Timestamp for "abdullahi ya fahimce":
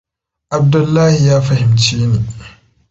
0.55-1.97